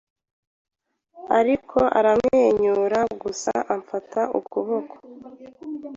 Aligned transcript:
Ariko 1.39 1.79
aramwenyura 1.99 2.99
gusa, 3.23 3.53
amfata 3.75 4.21
ukuboko. 4.39 4.95